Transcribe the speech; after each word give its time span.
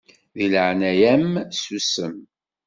Di 0.37 0.45
leɛnaya-m 0.53 1.29
susem. 1.61 2.15